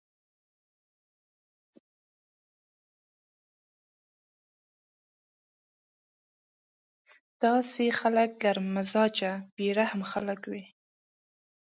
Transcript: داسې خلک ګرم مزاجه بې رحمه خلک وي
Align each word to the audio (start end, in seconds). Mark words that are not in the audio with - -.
داسې 7.43 7.85
خلک 7.99 8.29
ګرم 8.43 8.65
مزاجه 8.75 9.31
بې 9.55 9.67
رحمه 9.79 10.05
خلک 10.13 10.41
وي 10.51 10.63